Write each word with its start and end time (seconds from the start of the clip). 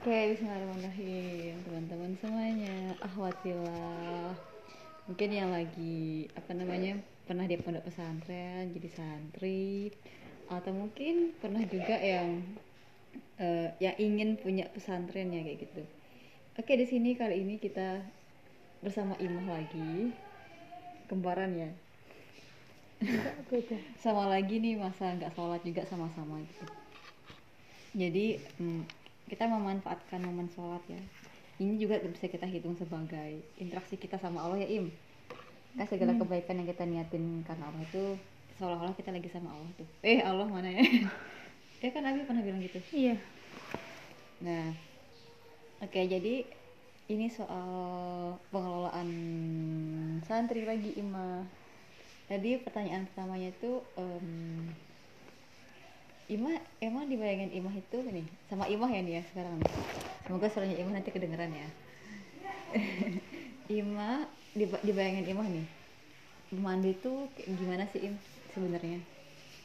Oke, 0.00 0.32
bismillahirrahmanirrahim 0.32 1.60
teman-teman 1.60 2.16
semuanya. 2.24 2.96
Ahwatillah. 3.04 4.32
Mungkin 5.04 5.28
yang 5.28 5.52
lagi, 5.52 6.24
apa 6.32 6.56
namanya 6.56 6.96
Pernah 7.28 7.44
di 7.44 7.60
pondok 7.60 7.84
pesantren, 7.84 8.72
jadi 8.72 8.88
santri 8.96 9.92
Atau 10.48 10.72
mungkin 10.72 11.36
pernah 11.36 11.60
juga 11.68 12.00
yang 12.00 12.40
eh, 13.44 13.76
Yang 13.76 13.96
ingin 14.00 14.28
punya 14.40 14.72
pesantren 14.72 15.36
ya 15.36 15.44
kayak 15.44 15.68
gitu. 15.68 15.84
Oke, 16.56 16.80
di 16.80 16.88
sini 16.88 17.12
kali 17.12 17.44
ini 17.44 17.60
kita 17.60 18.00
bersama 18.80 19.20
Imah 19.20 19.52
lagi. 19.52 20.16
Kembaran 21.12 21.52
ya. 21.60 21.68
Sama 24.00 24.32
lagi 24.32 24.64
nih 24.64 24.80
masa 24.80 25.12
nggak 25.12 25.36
sholat 25.36 25.60
juga 25.60 25.84
sama-sama 25.84 26.40
gitu. 26.40 26.64
Jadi 28.00 28.40
mm, 28.56 28.99
kita 29.30 29.46
memanfaatkan 29.46 30.20
momen 30.20 30.50
sholat 30.50 30.82
ya. 30.90 30.98
Ini 31.56 31.78
juga 31.78 32.02
bisa 32.02 32.26
kita 32.26 32.44
hitung 32.44 32.74
sebagai 32.74 33.46
interaksi 33.54 33.94
kita 33.94 34.18
sama 34.18 34.42
Allah 34.42 34.64
ya 34.64 34.68
Im. 34.68 34.90
Kan 35.78 35.86
segala 35.86 36.12
Hmm. 36.12 36.20
kebaikan 36.20 36.58
yang 36.58 36.66
kita 36.66 36.82
niatin 36.82 37.46
karena 37.46 37.70
Allah 37.70 37.84
itu 37.84 38.18
seolah-olah 38.58 38.96
kita 38.98 39.14
lagi 39.14 39.30
sama 39.30 39.54
Allah 39.54 39.70
tuh. 39.78 39.86
Eh 40.02 40.18
Allah 40.20 40.44
mana 40.44 40.66
ya? 40.66 40.82
Ya 41.80 41.88
kan 41.88 42.04
Abi 42.04 42.28
pernah 42.28 42.44
bilang 42.44 42.60
gitu. 42.60 42.76
Iya. 42.92 43.16
Nah, 44.44 44.68
oke 45.80 45.96
jadi 45.96 46.44
ini 47.08 47.26
soal 47.26 47.72
pengelolaan 48.52 49.08
santri 50.20 50.68
lagi 50.68 50.92
Ima. 50.94 51.48
Jadi 52.28 52.60
pertanyaan 52.60 53.08
pertamanya 53.08 53.48
itu 53.48 53.80
em, 53.96 54.68
Ima 56.36 56.52
emang 56.88 57.04
dibayangin 57.10 57.50
Imah 57.58 57.74
itu 57.82 57.98
nih 58.16 58.26
sama 58.48 58.64
Imah 58.74 58.90
ya 58.94 59.00
nih 59.06 59.14
ya 59.18 59.22
sekarang 59.30 59.54
nih. 59.60 59.70
Semoga 60.24 60.46
suaranya 60.52 60.78
Imah 60.82 60.92
nanti 60.96 61.10
kedengeran 61.14 61.50
ya. 61.60 61.66
Ima 63.80 64.26
diba- 64.58 64.82
dibayangin 64.86 65.26
Imah 65.32 65.46
nih. 65.48 65.66
Pemandu 66.50 66.88
itu 66.96 67.12
gimana 67.60 67.84
sih 67.92 68.00
Im 68.08 68.14
sebenarnya? 68.54 68.98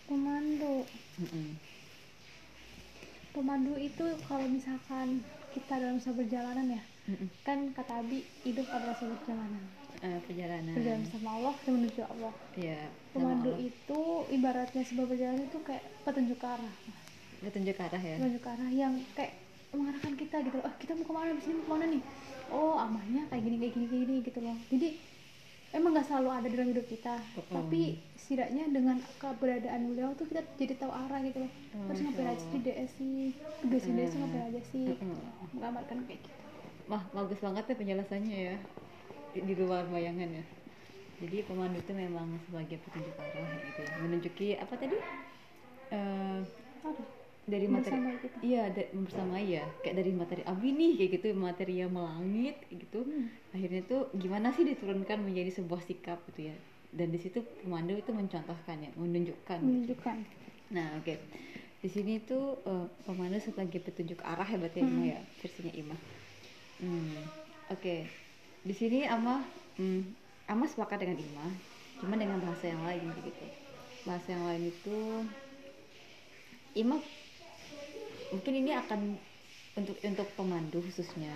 pemandu 0.07 0.73
Mm-mm. 1.19 1.47
pemandu 3.35 3.73
itu 3.77 4.05
kalau 4.27 4.47
misalkan 4.50 5.07
kita 5.53 5.73
dalam 5.81 5.97
sebuah 6.02 6.17
perjalanan 6.25 6.67
ya 6.77 6.83
Mm-mm. 7.09 7.29
kan 7.47 7.59
kata 7.77 7.94
Abi 8.02 8.19
hidup 8.47 8.67
adalah 8.75 8.95
sebuah 8.97 9.17
perjalanan 9.22 9.63
Eh, 10.06 10.22
perjalanan. 10.22 10.73
perjalanan 10.73 11.08
sama 11.09 11.30
Allah 11.34 11.56
dan 11.58 11.72
menuju 11.73 12.02
Allah 12.06 12.34
Iya. 12.53 12.81
sama 13.09 13.17
pemandu 13.25 13.52
Allah. 13.52 13.66
itu 13.66 14.02
ibaratnya 14.30 14.84
sebuah 14.86 15.08
perjalanan 15.08 15.44
itu 15.44 15.58
kayak 15.59 15.84
petunjuk 16.06 16.39
arah 16.39 16.75
Petunjuk 17.42 17.78
arah 17.80 18.02
ya. 18.02 18.16
petunjuk 18.16 18.45
arah 18.45 18.70
yang 18.72 18.94
kayak 19.12 19.34
mengarahkan 19.73 20.14
kita 20.14 20.36
gitu 20.39 20.56
loh 20.56 20.66
oh 20.66 20.75
kita 20.78 20.92
mau 20.94 21.03
ke 21.03 21.12
mana 21.12 21.30
di 21.34 21.42
sini 21.42 21.53
mau 21.56 21.66
ke 21.66 21.72
mana 21.73 21.86
nih 21.89 22.03
oh 22.47 22.75
amannya 22.78 23.23
kayak 23.28 23.44
gini 23.44 23.56
kayak 23.58 23.73
gini 23.73 23.86
kayak 23.86 24.02
gini 24.06 24.16
gitu 24.22 24.39
loh 24.39 24.58
jadi 24.70 24.88
emang 25.73 25.92
nggak 25.92 26.08
selalu 26.08 26.30
ada 26.31 26.47
dalam 26.47 26.67
hidup 26.69 26.86
kita 26.88 27.16
Mm-mm. 27.19 27.52
tapi 27.52 27.81
setidaknya 28.16 28.64
dengan 28.69 28.97
keberadaan 29.19 29.81
beliau 29.90 30.14
tuh 30.14 30.25
kita 30.25 30.42
jadi 30.56 30.73
tahu 30.78 30.92
arah 30.94 31.19
gitu 31.19 31.44
loh 31.44 31.52
terus 31.90 32.00
ngapain 32.00 32.30
aja 32.30 32.40
sih 32.40 32.47
Allah. 32.53 32.64
DS 32.64 32.92
sih 32.94 33.17
di 33.59 33.75
Mm. 33.75 34.16
ngapain 34.16 34.44
aja 34.47 34.62
sih 34.64 34.86
Mm-mm. 34.95 35.17
menggambarkan 35.52 35.97
kayak 36.06 36.22
gitu 36.22 36.40
Wah, 36.86 37.02
bagus 37.12 37.42
banget 37.42 37.66
ya 37.66 37.75
penjelasannya 37.75 38.38
ya. 38.45 38.58
Di, 39.36 39.53
luar 39.59 39.83
bayangan 39.91 40.30
ya. 40.31 40.44
Jadi 41.22 41.38
pemandu 41.47 41.80
itu 41.80 41.94
memang 41.95 42.28
sebagai 42.47 42.78
petunjuk 42.83 43.16
arah 43.19 43.50
gitu 43.64 43.80
ya. 43.83 43.91
Menunjuki 44.03 44.47
apa 44.59 44.75
tadi? 44.75 44.95
Eh, 45.91 46.39
Aduh, 46.86 47.08
dari 47.45 47.67
materi 47.69 47.97
bersama 47.97 48.09
Iya, 48.45 48.63
da- 48.75 48.91
bersama 48.94 49.36
ya. 49.41 49.63
Kayak 49.81 49.95
dari 50.02 50.11
materi 50.13 50.41
abi 50.45 50.69
nih 50.75 50.91
kayak 51.00 51.11
gitu, 51.19 51.28
materi 51.38 51.73
yang 51.81 51.91
melangit 51.94 52.56
gitu. 52.69 53.00
Hmm. 53.08 53.28
Akhirnya 53.56 53.81
tuh 53.88 54.02
gimana 54.19 54.52
sih 54.52 54.63
diturunkan 54.67 55.19
menjadi 55.23 55.52
sebuah 55.61 55.81
sikap 55.88 56.19
gitu 56.33 56.52
ya. 56.52 56.56
Dan 56.95 57.11
di 57.11 57.19
situ 57.19 57.44
pemandu 57.63 57.96
itu 57.96 58.12
mencontohkan 58.16 58.78
ya, 58.85 58.91
menunjukkan. 59.00 59.57
gitu. 59.59 59.67
menunjukkan 59.67 60.17
Nah, 60.75 60.88
oke. 61.00 61.16
Di 61.84 61.90
sini 61.91 62.17
tuh 62.25 62.59
eh, 62.66 62.88
pemandu 63.06 63.38
sebagai 63.40 63.79
petunjuk 63.81 64.19
arah 64.25 64.47
ya 64.47 64.57
berarti 64.59 64.81
Hmm. 64.84 65.03
Ya, 65.06 65.19
versinya 65.40 65.73
Ima. 65.73 65.97
Hmm, 66.81 67.29
oke. 67.72 68.25
Di 68.66 68.74
sini 68.74 69.06
Ama 69.06 69.46
hmm, 69.78 70.02
Ama 70.46 70.66
sepakat 70.66 71.02
dengan 71.02 71.18
Ima, 71.18 71.48
cuma 72.02 72.18
dengan 72.18 72.42
bahasa 72.42 72.66
yang 72.66 72.81
lain 72.81 73.14
gitu. 73.16 73.46
Bahasa 74.03 74.28
yang 74.34 74.46
lain 74.46 74.64
itu 74.70 74.98
Ima 76.76 76.98
mungkin 78.30 78.53
ini 78.58 78.72
akan 78.74 79.00
untuk 79.76 79.98
untuk 80.02 80.28
pemandu 80.34 80.81
khususnya. 80.81 81.34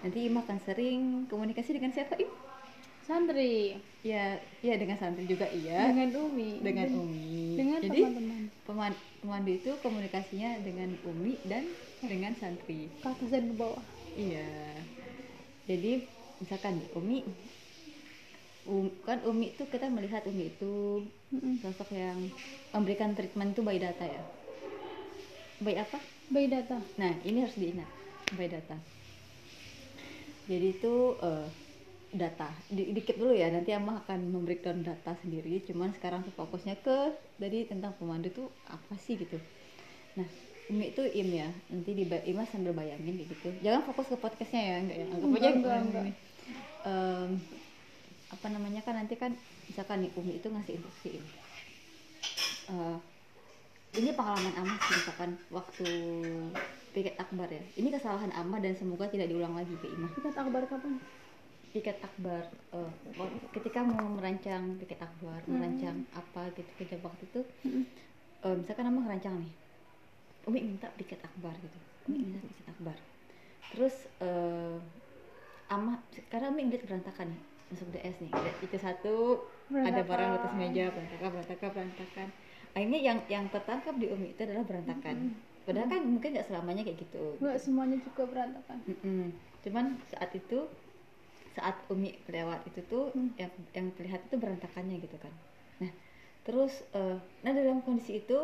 Nanti 0.00 0.26
Ima 0.26 0.42
akan 0.42 0.58
sering 0.62 1.00
komunikasi 1.26 1.74
dengan 1.74 1.90
siapa, 1.90 2.14
Im? 2.16 2.30
santri 3.02 3.72
Ya, 4.04 4.36
ya 4.60 4.76
dengan 4.76 5.00
santri 5.00 5.24
juga 5.24 5.48
iya. 5.48 5.88
dengan 5.88 6.12
Umi 6.28 6.60
Dengan 6.60 6.92
Umi. 6.92 7.56
dengan 7.56 7.80
Jadi 7.80 8.00
teman-teman 8.04 8.40
peman- 8.68 9.02
pemandu 9.24 9.50
itu 9.56 9.72
komunikasinya 9.80 10.60
dengan 10.60 10.92
Umi 11.08 11.40
dan 11.48 11.64
dengan 12.04 12.36
santri. 12.36 12.92
ke 13.00 13.06
atas 13.08 13.32
dan 13.32 13.48
ke 13.48 13.54
bawah 13.56 13.80
Iya. 14.12 14.76
Jadi 15.64 16.04
misalkan 16.40 16.78
nih, 16.78 16.88
Umi 16.94 17.18
Um, 18.68 18.92
kan 19.00 19.24
Umi 19.24 19.56
itu 19.56 19.64
kita 19.64 19.88
melihat 19.88 20.28
Umi 20.28 20.52
itu 20.52 21.00
sosok 21.64 21.88
yang 21.96 22.28
memberikan 22.76 23.16
treatment 23.16 23.56
itu 23.56 23.64
by 23.64 23.80
data 23.80 24.04
ya. 24.04 24.20
By 25.64 25.80
apa? 25.80 25.96
by 26.28 26.44
data 26.44 26.76
Nah, 27.00 27.16
ini 27.24 27.40
harus 27.40 27.56
diingat 27.56 27.88
by 28.36 28.44
data. 28.44 28.76
Jadi 30.52 30.68
itu 30.68 31.16
eh, 31.24 31.48
data. 32.12 32.52
Di- 32.68 32.92
dikit 32.92 33.16
dulu 33.16 33.32
ya, 33.32 33.48
nanti 33.48 33.72
Amah 33.72 34.04
akan 34.04 34.36
memberikan 34.36 34.84
data 34.84 35.16
sendiri. 35.24 35.64
Cuman 35.64 35.96
sekarang 35.96 36.28
tuh 36.28 36.36
fokusnya 36.36 36.76
ke 36.84 37.16
dari 37.40 37.64
tentang 37.64 37.96
pemandu 37.96 38.28
itu 38.28 38.44
apa 38.68 39.00
sih 39.00 39.16
gitu. 39.16 39.40
Nah, 40.20 40.28
Umi 40.68 40.92
itu 40.92 41.08
im 41.08 41.28
ya. 41.32 41.48
Nanti 41.72 41.96
di 41.96 42.04
Ima 42.04 42.44
sambil 42.44 42.76
bayangin 42.76 43.16
gitu. 43.16 43.48
Jangan 43.64 43.80
fokus 43.88 44.12
ke 44.12 44.16
podcastnya 44.20 44.60
ya, 44.60 44.76
enggak 44.84 44.98
ya. 45.00 45.06
Anggap 45.08 45.24
aja 45.24 45.32
Enggak, 45.32 45.52
enggak, 45.56 45.56
kemarin 45.56 45.88
enggak. 45.88 46.27
Ini. 46.48 46.60
Em, 46.84 47.30
apa 48.28 48.46
namanya 48.48 48.80
kan 48.84 48.94
nanti 48.96 49.14
kan 49.16 49.32
misalkan 49.68 50.04
nih 50.04 50.10
Umi 50.16 50.36
itu 50.36 50.48
ngasih 50.48 50.76
instruksi 50.76 51.08
Im. 51.20 51.24
Eh, 52.68 52.96
ini 53.96 54.12
pengalaman 54.12 54.52
sih 54.84 54.94
misalkan 55.00 55.30
waktu 55.48 55.88
piket 56.92 57.16
akbar 57.16 57.48
ya 57.48 57.60
ini 57.80 57.88
kesalahan 57.88 58.28
Amah 58.36 58.60
dan 58.60 58.76
semoga 58.76 59.08
tidak 59.08 59.32
diulang 59.32 59.56
lagi 59.56 59.72
ke 59.80 59.88
Imah 59.88 60.12
kita 60.12 60.28
akbar 60.36 60.68
kapan 60.68 61.00
piket 61.72 61.96
akbar 62.04 62.44
wak- 63.16 63.48
ketika 63.56 63.80
mau 63.80 64.08
merancang 64.12 64.76
piket 64.76 65.00
akbar 65.00 65.40
Hmm. 65.48 65.56
merancang 65.56 65.96
apa 66.12 66.52
gitu 66.52 66.70
kerja 66.76 66.96
waktu 67.00 67.24
itu 67.32 67.40
Mm-mm. 67.64 67.84
eh, 68.44 68.54
misalkan 68.60 68.84
Amah 68.88 69.02
ngerancang 69.08 69.34
nih 69.40 69.52
Umi 70.48 70.60
minta 70.64 70.88
piket 70.92 71.20
akbar 71.24 71.56
gitu 71.56 71.78
Umi 72.08 72.28
minta 72.28 72.44
piket 72.44 72.66
akbar 72.68 72.96
terus 73.72 73.96
eh, 74.20 74.76
Amah 75.68 75.96
karena 76.32 76.48
Umi 76.52 76.62
ngeliat 76.68 76.84
berantakan 76.88 77.28
nih 77.32 77.40
masuk 77.68 77.88
DS 77.92 78.16
nih. 78.24 78.32
Itu 78.64 78.76
satu 78.80 79.14
ada 79.68 80.00
Berantakan. 80.00 80.08
barang 80.08 80.28
di 80.32 80.36
atas 80.40 80.52
meja 80.56 80.84
berantakan 80.94 81.28
berantakan 81.36 81.68
berantakan. 81.76 82.28
Akhirnya 82.76 83.00
yang 83.04 83.18
yang 83.28 83.44
tertangkap 83.52 83.94
di 84.00 84.06
Umi 84.08 84.32
itu 84.32 84.40
adalah 84.48 84.64
berantakan. 84.64 85.16
Padahal 85.68 85.88
kan 85.92 86.00
mungkin 86.08 86.28
nggak 86.32 86.48
selamanya 86.48 86.82
kayak 86.88 86.98
gitu. 87.04 87.36
Nggak 87.42 87.58
semuanya 87.60 87.96
juga 88.00 88.22
berantakan. 88.24 88.78
Mm-mm. 88.88 89.24
cuman 89.58 89.84
saat 90.08 90.30
itu 90.32 90.58
saat 91.56 91.76
Umi 91.92 92.14
lewat 92.30 92.64
itu 92.70 92.80
tuh 92.88 93.04
Hmm. 93.12 93.30
yang 93.36 93.52
yang 93.76 93.86
terlihat 93.98 94.20
itu 94.30 94.36
berantakannya 94.40 94.96
gitu 95.04 95.16
kan. 95.20 95.32
Nah 95.82 95.92
terus 96.46 96.80
eh, 96.96 97.18
nah 97.44 97.52
dalam 97.52 97.84
kondisi 97.84 98.24
itu 98.24 98.38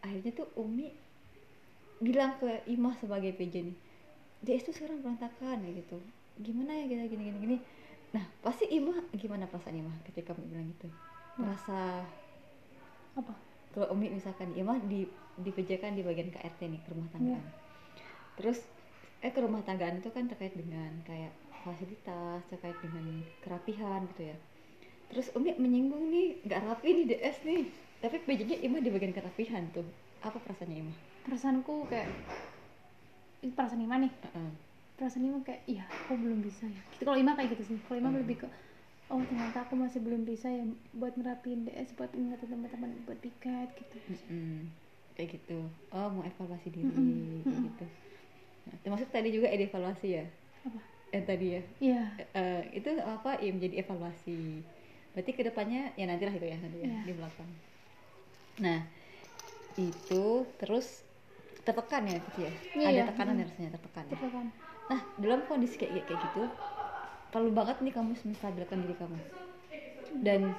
akhirnya 0.00 0.32
tuh 0.32 0.48
Umi 0.56 0.88
bilang 2.00 2.32
ke 2.40 2.64
Imah 2.66 2.94
sebagai 2.96 3.32
PJ 3.38 3.54
nih 3.68 3.76
DS 4.44 4.62
tuh 4.68 4.74
sekarang 4.76 4.98
berantakan 5.04 5.60
ya 5.66 5.70
gitu 5.84 5.98
gimana 6.38 6.70
ya 6.76 6.84
kita 6.86 7.04
gini 7.10 7.22
gini 7.30 7.38
gini. 7.42 7.56
Nah 8.14 8.24
pasti 8.42 8.70
Imah 8.70 8.98
gimana 9.14 9.50
perasaan 9.50 9.78
Imah 9.78 9.96
ketika 10.06 10.34
Umi 10.34 10.46
bilang 10.50 10.68
gitu? 10.74 10.88
Merasa 11.38 12.04
apa? 13.18 13.34
kalau 13.70 13.94
Umi 13.94 14.10
misalkan 14.10 14.50
Imah 14.58 14.82
di 14.82 15.06
di 15.38 15.50
PJ 15.54 15.78
kan 15.78 15.94
di 15.94 16.02
bagian 16.02 16.28
KRT 16.30 16.60
nih 16.66 16.80
ke 16.82 16.88
rumah 16.90 17.08
tanggaan. 17.14 17.46
Terus 18.34 18.58
eh 19.22 19.30
ke 19.30 19.38
rumah 19.38 19.62
tanggaan 19.62 20.02
itu 20.02 20.10
kan 20.10 20.26
terkait 20.26 20.56
dengan 20.58 20.90
kayak 21.06 21.30
fasilitas 21.62 22.40
terkait 22.50 22.74
dengan 22.82 23.04
kerapihan 23.44 24.02
gitu 24.14 24.34
ya. 24.34 24.36
Terus 25.10 25.30
Umi 25.38 25.54
menyinggung 25.54 26.10
nih 26.10 26.42
nggak 26.46 26.60
rapi 26.66 26.88
nih 26.98 27.06
DS 27.14 27.36
nih. 27.46 27.62
Tapi 28.00 28.16
PJ-nya 28.24 28.58
Imah 28.64 28.80
di 28.80 28.90
bagian 28.90 29.12
kerapihan 29.12 29.62
tuh. 29.70 29.86
Apa 30.24 30.40
perasaannya 30.40 30.76
Imah? 30.82 30.96
Perasaanku 31.28 31.74
kayak 31.86 32.08
ini 33.44 33.52
perasaan 33.52 33.84
Ima 33.84 33.96
nih. 34.00 34.12
Heeh. 34.12 34.69
Perasaan 35.00 35.24
Ima 35.28 35.40
kayak 35.48 35.62
iya 35.72 35.84
aku 36.04 36.14
belum 36.24 36.40
bisa 36.48 36.64
ya 36.76 36.82
gitu 36.92 37.02
kalau 37.08 37.18
Ima 37.24 37.32
kayak 37.38 37.50
gitu 37.56 37.64
sih 37.70 37.78
kalau 37.86 37.98
Ima 38.02 38.10
Hmm. 38.10 38.20
lebih 38.22 38.36
ke 38.44 38.46
oh 39.12 39.22
ternyata 39.30 39.58
aku 39.66 39.74
masih 39.84 40.00
belum 40.06 40.22
bisa 40.30 40.48
ya 40.58 40.64
buat 41.00 41.14
ngerapin 41.18 41.58
DS 41.66 41.90
buat 41.98 42.12
ingetin 42.20 42.50
teman-teman 42.54 42.90
buat 43.06 43.18
piket 43.24 43.68
gitu 43.80 43.98
Mm-mm. 44.10 44.66
kayak 45.14 45.28
gitu 45.38 45.58
oh 45.94 46.06
mau 46.14 46.24
evaluasi 46.26 46.68
diri 46.72 47.44
Mm-mm. 47.46 47.66
gitu 47.66 47.86
Nah, 48.68 48.76
termasuk 48.84 49.08
tadi 49.14 49.28
juga 49.34 49.48
ada 49.50 49.64
evaluasi 49.64 50.08
ya 50.20 50.24
apa 50.64 50.80
eh 51.16 51.24
tadi 51.24 51.48
ya 51.58 51.62
iya 51.80 52.20
Eh, 52.36 52.62
itu 52.78 52.90
apa 53.00 53.40
ya 53.44 53.50
menjadi 53.56 53.76
evaluasi 53.82 54.62
berarti 55.12 55.32
ke 55.38 55.42
depannya 55.48 55.82
ya 55.98 56.04
nantilah 56.06 56.34
itu 56.36 56.46
ya 56.52 56.58
nanti 56.62 56.78
ya, 56.86 56.90
Iya. 56.90 57.00
di 57.06 57.12
belakang 57.16 57.50
nah 58.60 58.80
itu 59.78 60.24
terus 60.60 60.86
tertekan 61.66 62.04
ya 62.10 62.16
gitu 62.26 62.38
ya 62.50 62.54
Iya, 62.74 62.88
ada 62.88 63.00
iya. 63.00 63.04
tekanan 63.08 63.40
ya 63.40 63.44
Hmm. 63.44 63.50
rasanya 63.50 63.70
tertekan 63.76 64.06
ya. 64.16 64.20
Nah 64.90 65.00
dalam 65.22 65.46
kondisi 65.46 65.78
kayak 65.78 66.02
kayak 66.04 66.18
gitu 66.18 66.50
perlu 67.30 67.50
banget 67.54 67.78
nih 67.78 67.94
kamu 67.94 68.18
menstabilkan 68.26 68.82
diri 68.82 68.94
kamu. 68.98 69.18
Dan 70.20 70.50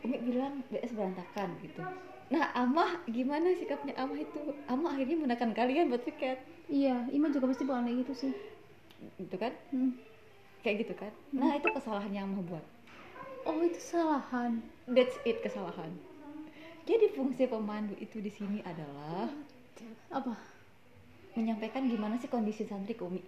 Umi 0.00 0.18
bilang 0.24 0.64
BS 0.72 0.96
berantakan 0.96 1.52
gitu. 1.60 1.84
Nah 2.32 2.48
Amah 2.56 3.04
gimana 3.06 3.52
sikapnya 3.54 3.92
Amah 4.00 4.16
itu? 4.16 4.40
Amah 4.66 4.96
akhirnya 4.96 5.16
menekan 5.20 5.52
kalian 5.52 5.92
buat 5.92 6.02
piket 6.02 6.40
iya 6.66 7.06
Ima 7.14 7.30
juga 7.30 7.46
pasti 7.52 7.62
bakal 7.68 7.86
kayak 7.86 7.98
gitu 8.08 8.12
sih. 8.16 8.32
Gitu 9.20 9.36
kan? 9.36 9.52
Hmm. 9.70 9.92
kayak 10.64 10.82
gitu 10.82 10.94
kan? 10.98 11.12
Nah 11.30 11.54
itu 11.60 11.68
kesalahan 11.70 12.10
yang 12.10 12.26
Amah 12.32 12.42
buat. 12.48 12.64
Oh 13.46 13.60
itu 13.62 13.78
kesalahan. 13.78 14.64
That's 14.90 15.14
it 15.28 15.44
kesalahan. 15.44 15.92
Jadi 16.88 17.12
fungsi 17.14 17.46
pemandu 17.46 17.94
itu 18.00 18.18
di 18.18 18.30
sini 18.32 18.58
adalah 18.64 19.30
apa 20.10 20.55
menyampaikan 21.36 21.84
gimana 21.84 22.16
sih 22.16 22.26
kondisi 22.26 22.64
santri 22.64 22.96
ke 22.96 23.04
Umi. 23.04 23.20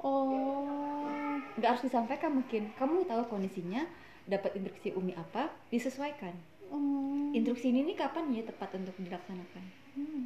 oh 0.00 1.36
Nggak 1.54 1.70
harus 1.70 1.84
disampaikan 1.84 2.32
mungkin. 2.32 2.72
Kamu 2.74 3.04
tahu 3.04 3.22
kondisinya, 3.28 3.84
dapat 4.24 4.56
instruksi 4.56 4.96
Umi 4.96 5.12
apa, 5.12 5.52
disesuaikan. 5.68 6.32
oh 6.72 7.28
Instruksi 7.30 7.68
ini 7.68 7.84
nih 7.84 7.96
kapan 7.96 8.32
ya 8.32 8.42
tepat 8.42 8.74
untuk 8.74 8.96
dilaksanakan? 8.96 9.64
Hmm. 9.94 10.24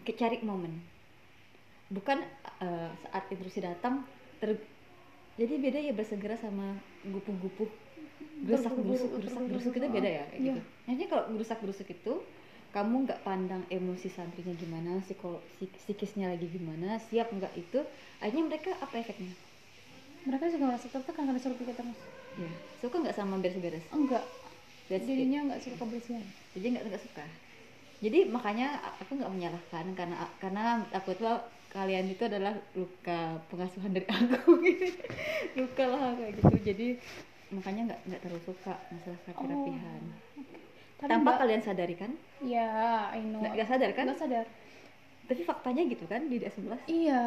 Cari 0.00 0.38
momen. 0.42 0.80
Bukan 1.90 2.22
eh, 2.60 2.90
saat 2.96 3.24
instruksi 3.28 3.60
datang 3.60 4.06
ter- 4.38 4.62
jadi 5.34 5.56
beda 5.56 5.78
ya 5.80 5.92
bersegera 5.92 6.36
sama 6.36 6.76
gupuh-gupuh 7.02 7.66
gerusak 8.40 8.72
gerusuk 8.72 9.08
Terburu-buru, 9.10 9.16
gerusak 9.16 9.20
terburu-buru. 9.36 9.48
gerusuk 9.50 9.72
itu 9.74 9.86
beda 9.90 10.08
ya 10.10 10.24
kayak 10.26 10.40
Iya. 10.40 10.52
gitu. 10.52 10.60
Akhirnya 10.86 11.08
kalau 11.08 11.24
gerusak 11.30 11.58
gerusuk 11.60 11.88
itu 11.88 12.12
kamu 12.74 12.94
nggak 13.04 13.20
pandang 13.26 13.62
emosi 13.76 14.08
santrinya 14.16 14.54
gimana, 14.62 14.92
psikisnya 15.84 16.26
lagi 16.32 16.46
gimana, 16.56 16.88
siap 17.08 17.28
nggak 17.36 17.54
itu, 17.62 17.80
akhirnya 18.22 18.44
mereka 18.50 18.70
apa 18.84 18.94
efeknya? 19.02 19.32
mereka 20.28 20.52
juga 20.52 20.64
merasa 20.70 20.86
tertekan 20.92 21.24
karena 21.28 21.40
suruh 21.40 21.58
piket 21.58 21.76
terus 21.80 22.00
Ya, 22.38 22.50
suka 22.80 22.96
nggak 23.02 23.16
sama 23.16 23.36
beres-beres? 23.42 23.84
enggak 23.94 24.24
That's 24.90 25.06
jadinya 25.06 25.38
nggak 25.46 25.60
suka 25.62 25.76
kebersihan 25.86 26.24
Jadi 26.54 26.66
nggak 26.74 26.84
nggak 26.90 27.02
suka. 27.06 27.24
Jadi 28.00 28.18
makanya 28.32 28.66
aku 29.02 29.12
nggak 29.20 29.32
menyalahkan 29.32 29.86
karena 29.98 30.16
karena 30.42 30.62
aku 30.90 31.10
tuh 31.20 31.36
kalian 31.70 32.10
itu 32.10 32.22
adalah 32.26 32.54
luka 32.74 33.38
pengasuhan 33.52 33.92
dari 33.94 34.06
aku, 34.10 34.58
luka 35.58 35.84
lah 35.86 36.10
kayak 36.18 36.32
gitu. 36.42 36.54
Jadi 36.74 36.86
makanya 37.54 37.80
nggak 37.94 38.00
nggak 38.10 38.20
terlalu 38.24 38.42
suka 38.42 38.74
masalah 38.90 39.20
kerapihan. 39.38 40.02
Tapi 41.00 41.10
Tanpa 41.12 41.30
Mbak- 41.32 41.40
kalian 41.42 41.62
sadari 41.64 41.94
kan? 41.96 42.10
ya 42.44 42.68
I 43.12 43.20
know 43.24 43.40
Nggak 43.42 43.52
nggak 43.56 43.68
sadar 43.70 43.90
kan? 43.96 44.04
nggak 44.08 44.20
sadar 44.20 44.46
Tapi 45.30 45.42
faktanya 45.46 45.82
gitu 45.86 46.04
kan 46.10 46.20
di 46.26 46.36
DS11. 46.42 46.80
iya 46.90 47.20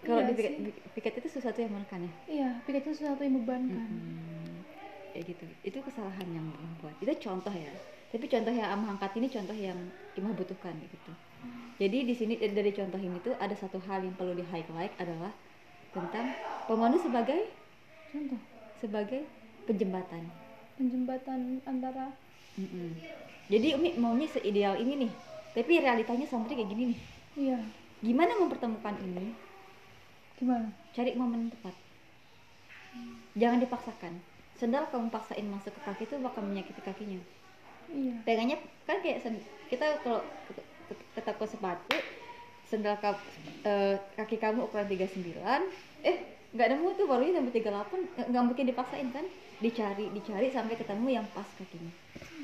Kalau 0.00 0.20
iya 0.20 0.28
di 0.28 0.32
piket, 0.38 0.52
piket 0.96 1.14
itu 1.20 1.28
sesuatu 1.28 1.58
yang 1.60 1.72
menekan 1.76 2.00
ya. 2.08 2.12
iya 2.28 2.48
piket 2.64 2.82
itu 2.88 2.92
sesuatu 3.00 3.20
yang 3.26 3.34
membebankan 3.36 3.88
Hmm, 3.90 4.64
kayak 5.12 5.24
gitu. 5.36 5.44
Itu 5.66 5.78
kesalahan 5.84 6.28
yang 6.30 6.46
Imah 6.56 6.74
buat. 6.80 6.94
Itu 7.02 7.12
contoh 7.20 7.52
ya. 7.52 7.72
Tapi 8.10 8.24
contoh 8.26 8.50
yang 8.50 8.68
Amah 8.74 8.88
angkat 8.96 9.12
ini 9.20 9.26
contoh 9.30 9.54
yang 9.56 9.78
Imah 10.18 10.32
butuhkan 10.34 10.74
gitu. 10.82 11.12
Jadi 11.80 11.98
di 12.04 12.14
sini 12.16 12.34
eh, 12.40 12.52
dari 12.52 12.72
contoh 12.76 13.00
ini 13.00 13.18
tuh 13.24 13.34
ada 13.40 13.56
satu 13.56 13.78
hal 13.88 14.04
yang 14.04 14.14
perlu 14.18 14.36
di 14.36 14.44
highlight 14.44 14.92
adalah 15.00 15.32
tentang 15.96 16.26
pemandu 16.68 16.98
sebagai 17.00 17.40
contoh 18.12 18.40
sebagai 18.80 19.20
penjembatan. 19.68 20.22
penjembatan 20.76 21.60
antara 21.68 22.16
Mm-mm. 22.60 22.90
Jadi 23.52 23.68
Umi 23.76 23.90
maunya 24.02 24.28
seideal 24.30 24.74
ini 24.82 24.92
nih. 25.06 25.12
Tapi 25.56 25.72
realitanya 25.84 26.26
santri 26.30 26.54
kayak 26.58 26.70
gini 26.72 26.84
nih. 26.94 27.00
iya 27.36 27.58
Gimana 28.06 28.32
mempertemukan 28.40 28.96
ini? 29.06 29.26
gimana 30.38 30.68
Cari 30.94 31.12
momen 31.20 31.50
tepat. 31.52 31.74
Jangan 33.40 33.58
dipaksakan. 33.64 34.14
Sendal 34.58 34.84
kamu 34.92 35.08
paksain 35.08 35.46
masuk 35.48 35.72
ke 35.72 35.80
kaki 35.86 36.04
itu 36.08 36.14
bakal 36.20 36.42
menyakiti 36.44 36.82
kakinya. 36.84 37.20
iya 37.90 38.14
Pegangannya 38.26 38.58
kan 38.86 38.96
kayak 39.04 39.18
sen- 39.24 39.46
kita 39.70 39.86
kalau 40.04 40.20
ke- 40.46 40.66
ke- 40.88 41.06
ke 41.16 41.20
toko 41.22 41.44
sepatu 41.46 41.96
sendal 42.70 42.96
ka- 43.02 43.18
eh, 43.66 43.96
kaki 44.18 44.36
kamu 44.38 44.66
ukuran 44.66 44.86
39 44.86 45.62
eh 46.02 46.16
nggak 46.54 46.68
nemu 46.70 46.88
tuh 46.98 47.06
barunya 47.10 47.32
nemu 47.38 47.50
38 47.50 47.98
nggak 48.14 48.26
nggak 48.30 48.44
mungkin 48.46 48.66
dipaksain 48.70 49.08
kan 49.10 49.26
dicari 49.58 50.06
dicari 50.10 50.48
sampai 50.50 50.74
ketemu 50.78 51.06
yang 51.18 51.26
pas 51.34 51.46
kakinya 51.58 51.92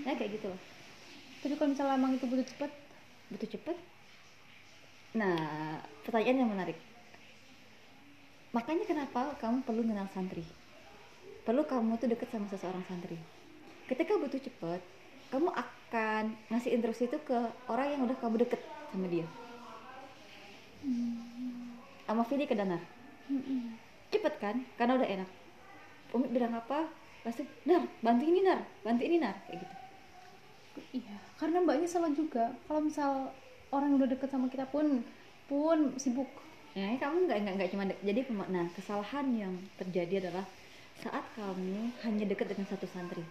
nah 0.07 0.15
kayak 0.19 0.31
gitu 0.39 0.47
loh. 0.53 0.61
Tapi 1.43 1.55
kalau 1.59 1.71
misalnya 1.75 1.95
emang 2.01 2.13
itu 2.19 2.27
butuh 2.31 2.47
cepet 2.47 2.73
butuh 3.33 3.49
cepet. 3.55 3.77
Nah 5.19 5.83
pertanyaan 6.07 6.41
yang 6.47 6.51
menarik. 6.55 6.79
Makanya 8.57 8.85
kenapa 8.91 9.23
kamu 9.43 9.59
perlu 9.67 9.83
kenal 9.87 10.09
santri? 10.15 10.43
Perlu 11.47 11.63
kamu 11.73 11.93
tuh 12.01 12.09
deket 12.13 12.29
sama 12.33 12.47
seseorang 12.53 12.85
santri. 12.89 13.19
Ketika 13.91 14.15
butuh 14.23 14.41
cepet 14.47 14.81
kamu 15.33 15.49
akan 15.65 16.25
ngasih 16.51 16.71
instruksi 16.77 17.05
itu 17.11 17.19
ke 17.29 17.39
orang 17.73 17.89
yang 17.95 18.03
udah 18.07 18.17
kamu 18.23 18.37
deket 18.47 18.61
sama 18.93 19.07
dia. 19.13 19.27
Sama 22.07 22.23
Vidi 22.29 22.47
ke 22.47 22.55
Danar 22.55 22.83
Mm-mm. 23.31 23.75
cepet 24.15 24.35
kan? 24.39 24.57
Karena 24.79 24.95
udah 24.99 25.09
enak. 25.11 25.31
Umi 26.15 26.29
bilang 26.31 26.55
apa? 26.55 26.87
Pasti 27.25 27.43
Nar 27.69 27.85
bantu 28.05 28.25
ini 28.27 28.41
Nar. 28.47 28.61
Bantu 28.87 29.03
ini 29.07 29.17
Nar. 29.23 29.37
Kayak 29.47 29.59
gitu 29.67 29.77
iya 30.99 31.17
karena 31.41 31.57
mbaknya 31.65 31.89
salah 31.89 32.11
juga 32.21 32.45
kalau 32.67 32.81
misal 32.89 33.11
orang 33.77 33.91
udah 33.97 34.09
deket 34.13 34.29
sama 34.33 34.47
kita 34.53 34.67
pun 34.75 34.87
pun 35.51 35.79
sibuk 36.03 36.31
Nah, 36.77 36.93
kamu 37.01 37.17
nggak 37.27 37.39
nggak 37.43 37.55
nggak 37.57 37.71
cuma 37.73 37.85
de- 37.91 38.03
jadi 38.09 38.21
nah 38.55 38.67
kesalahan 38.77 39.27
yang 39.43 39.55
terjadi 39.81 40.15
adalah 40.29 40.45
saat 41.03 41.25
kamu 41.37 41.79
hanya 42.05 42.25
dekat 42.31 42.47
dengan 42.53 42.67
satu 42.73 42.87
santri. 42.95 43.25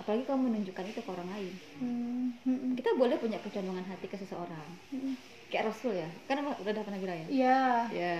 Apalagi 0.00 0.24
kamu 0.24 0.40
menunjukkan 0.48 0.84
itu 0.88 1.00
ke 1.04 1.10
orang 1.12 1.28
lain. 1.36 1.54
Hmm, 1.78 2.32
mm-mm. 2.46 2.72
Kita 2.78 2.90
boleh 2.96 3.16
punya 3.20 3.38
kecondongan 3.44 3.84
hati 3.84 4.06
ke 4.08 4.16
seseorang. 4.16 4.68
Mm-mm. 4.94 5.14
Kayak 5.52 5.64
Rasul 5.74 5.92
ya. 6.00 6.08
Kan 6.30 6.40
udah 6.40 6.82
pernah 6.86 7.00
bilang 7.00 7.18
ya. 7.20 7.28
iya 7.28 7.56
Ya. 7.92 8.14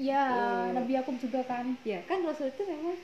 iya 0.00 0.22
Oh. 0.30 0.70
Nabi 0.76 0.92
Yakub 0.96 1.16
juga 1.20 1.40
kan 1.50 1.66
Ya, 1.84 1.98
kan 2.08 2.22
Rasul 2.24 2.48
itu 2.52 2.62
memang 2.68 2.96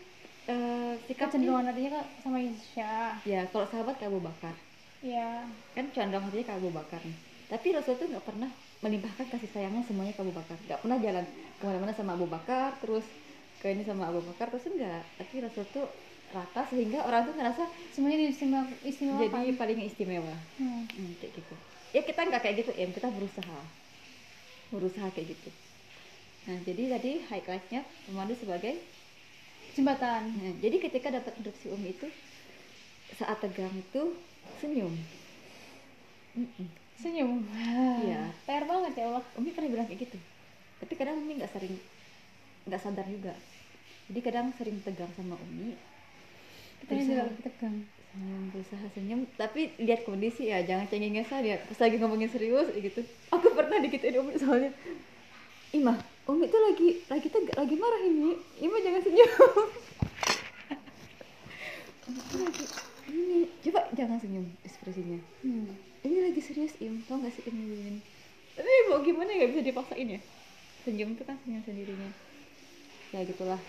eh 0.47 0.95
sikapnya 1.11 1.27
kecenderungan 1.27 1.67
hatinya 1.67 1.91
kan 1.99 2.05
sama 2.23 2.39
Isya 2.39 2.93
ya 3.27 3.41
kalau 3.51 3.67
sahabat 3.67 3.95
kayak 3.99 4.15
Abu 4.15 4.23
Bakar. 4.23 4.55
iya 5.03 5.43
Kan 5.75 5.91
condong 5.91 6.23
hatinya 6.23 6.47
ke 6.47 6.55
Abu 6.55 6.71
Bakar 6.71 7.01
nih. 7.03 7.19
Tapi 7.47 7.67
Rasul 7.75 7.95
itu 7.99 8.05
nggak 8.11 8.27
pernah 8.27 8.51
melimpahkan 8.83 9.27
kasih 9.31 9.51
sayangnya 9.51 9.83
semuanya 9.87 10.15
ke 10.15 10.23
Abu 10.23 10.35
Bakar. 10.35 10.55
Nggak 10.71 10.81
pernah 10.83 10.99
jalan 11.03 11.25
ke 11.59 11.65
mana-mana 11.67 11.93
sama 11.95 12.15
Abu 12.15 12.27
Bakar, 12.31 12.79
terus 12.79 13.07
ke 13.59 13.67
ini 13.75 13.83
sama 13.83 14.07
Abu 14.07 14.23
Bakar, 14.23 14.55
terus 14.55 14.71
enggak. 14.71 15.03
Tapi 15.19 15.35
Rasul 15.43 15.67
tuh 15.75 15.87
rata 16.35 16.63
sehingga 16.67 17.07
orang 17.07 17.23
tuh 17.29 17.35
ngerasa 17.39 17.65
semuanya 17.95 18.27
istimewa 18.27 18.67
istimewa 18.83 19.23
jadi 19.23 19.55
paling 19.55 19.79
istimewa 19.87 20.35
hmm. 20.59 20.83
Hmm, 20.91 21.13
kayak 21.23 21.33
gitu 21.39 21.55
ya 21.95 22.03
kita 22.03 22.21
nggak 22.27 22.43
kayak 22.43 22.57
gitu 22.67 22.71
em 22.75 22.91
kita 22.91 23.09
berusaha 23.15 23.59
berusaha 24.75 25.09
kayak 25.15 25.39
gitu 25.39 25.51
nah 26.47 26.59
jadi 26.67 26.83
tadi 26.99 27.13
highlightnya 27.31 27.81
pemandu 28.11 28.35
sebagai 28.39 28.75
jembatan. 29.77 30.33
Nah, 30.33 30.55
jadi 30.65 30.77
ketika 30.81 31.13
dapat 31.13 31.37
instruksi 31.37 31.69
umi 31.69 31.93
itu 31.93 32.09
saat 33.21 33.37
tegang 33.45 33.73
itu 33.77 34.17
senyum. 34.59 34.95
Mm-mm. 36.37 36.69
senyum. 36.97 37.45
Iya. 38.05 38.33
PR 38.49 38.65
banget 38.65 38.93
ya 38.97 39.05
Allah. 39.13 39.25
Umi 39.37 39.53
pernah 39.53 39.69
bilang 39.69 39.87
kayak 39.89 40.09
gitu. 40.09 40.19
Tapi 40.81 40.93
kadang 40.97 41.21
umi 41.21 41.37
nggak 41.37 41.53
sering 41.53 41.77
nggak 42.65 42.81
sadar 42.81 43.05
juga. 43.05 43.37
Jadi 44.09 44.21
kadang 44.25 44.49
sering 44.57 44.81
tegang 44.81 45.13
sama 45.13 45.37
umi 45.37 45.77
kita 46.81 46.93
juga 46.97 47.29
tegang. 47.45 47.77
Senyum 48.17 48.43
berusaha 48.49 48.87
senyum. 48.97 49.21
Tapi 49.37 49.77
lihat 49.77 50.09
kondisi 50.09 50.49
ya 50.49 50.65
jangan 50.65 50.89
cengengesan 50.89 51.45
ya 51.45 51.61
pas 51.61 51.79
lagi 51.85 51.97
ngomongin 52.01 52.33
serius 52.33 52.73
gitu. 52.73 53.05
Aku 53.29 53.53
pernah 53.53 53.77
digituin 53.81 54.25
umi 54.25 54.41
soalnya 54.41 54.73
Ima 55.75 55.95
umi 56.27 56.47
tuh 56.51 56.61
lagi 56.63 56.89
lagi 57.11 57.27
teg 57.31 57.47
lagi 57.55 57.75
marah 57.75 58.03
ini. 58.03 58.39
Ima 58.63 58.77
jangan 58.79 59.03
senyum. 59.03 59.31
Umi 62.07 62.21
tuh 62.31 62.39
lagi 62.43 62.65
ini 63.07 63.41
coba 63.67 63.81
jangan 63.95 64.19
senyum 64.19 64.47
ekspresinya. 64.63 65.19
Hmm. 65.43 65.71
ini 66.07 66.19
lagi 66.23 66.41
serius 66.43 66.75
im. 66.79 67.03
Tau 67.07 67.19
gak 67.19 67.35
sih 67.35 67.43
ini 67.51 67.99
tapi 68.57 68.73
mau 68.89 69.05
gimana 69.05 69.37
nggak 69.37 69.53
bisa 69.53 69.63
dipaksain 69.69 70.17
ya? 70.17 70.21
Senyum 70.89 71.13
itu 71.13 71.23
kan 71.29 71.37
senyum 71.45 71.61
sendirinya. 71.61 72.11
Ya 73.13 73.21
gitulah. 73.29 73.61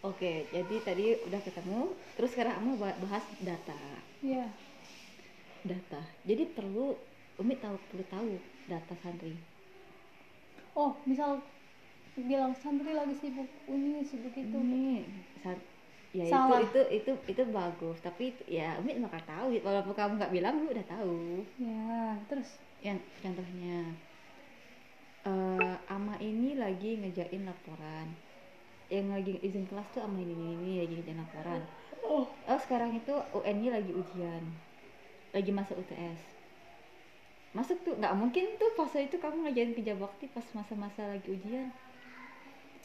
Oke 0.00 0.48
jadi 0.48 0.76
tadi 0.80 1.06
udah 1.28 1.40
ketemu 1.44 1.92
terus 2.16 2.30
sekarang 2.32 2.56
kamu 2.56 2.80
bahas 2.80 3.24
data. 3.44 3.76
Iya. 4.24 4.48
Data. 5.68 6.00
Jadi 6.24 6.48
perlu 6.48 6.96
umi 7.36 7.54
tahu 7.60 7.76
perlu 7.92 8.04
tahu 8.08 8.26
data 8.70 8.94
santri 9.04 9.36
oh 10.74 10.94
misal 11.04 11.40
bilang 12.16 12.52
santri 12.52 12.92
lagi 12.92 13.14
sibuk. 13.16 13.48
Ini 13.64 14.04
sibuk 14.04 14.34
itu. 14.36 14.56
Ini 14.56 15.06
sa- 15.40 15.66
ya 16.10 16.26
Salah. 16.26 16.60
itu 16.60 16.80
itu 16.90 17.10
itu 17.10 17.12
itu 17.30 17.42
bagus. 17.48 17.98
Tapi 18.02 18.34
itu- 18.34 18.46
ya 18.50 18.76
Umi 18.82 18.98
bakal 19.00 19.22
tahu. 19.24 19.46
Walaupun 19.62 19.94
kamu 19.94 20.12
nggak 20.20 20.34
bilang 20.34 20.54
Umi 20.60 20.68
udah 20.74 20.86
tahu. 20.90 21.42
Ya 21.56 22.18
terus? 22.28 22.60
Yang 22.82 22.98
contohnya 23.22 23.78
eh 25.20 25.76
ama 25.88 26.16
ini 26.18 26.56
lagi 26.56 26.96
ngejain 26.96 27.44
laporan. 27.44 28.08
Yang 28.90 29.06
lagi 29.12 29.32
izin 29.44 29.64
kelas 29.70 29.86
tuh 29.94 30.02
ama 30.02 30.18
ini 30.18 30.34
ini, 30.34 30.48
ini 30.56 30.72
lagi 30.82 30.92
ngejain 30.98 31.20
laporan. 31.20 31.60
Oh. 32.04 32.24
Oh 32.26 32.58
sekarang 32.58 32.96
itu 32.96 33.14
UN-nya 33.36 33.78
lagi 33.78 33.92
ujian. 33.94 34.44
Lagi 35.30 35.50
masuk 35.54 35.78
UTS 35.78 36.39
masuk 37.50 37.82
tuh 37.82 37.94
nggak 37.98 38.14
mungkin 38.14 38.54
tuh 38.62 38.70
fase 38.78 39.10
itu 39.10 39.18
kamu 39.18 39.50
ngajarin 39.50 39.74
kerja 39.74 39.94
bakti 39.98 40.30
pas 40.30 40.46
masa-masa 40.54 41.02
lagi 41.02 41.34
ujian. 41.34 41.74